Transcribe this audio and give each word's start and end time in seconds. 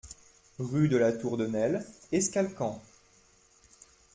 Rue 0.57 0.89
de 0.89 0.97
la 0.97 1.13
Tour 1.13 1.37
de 1.37 1.45
Nesle, 1.45 1.85
Escalquens 2.11 2.81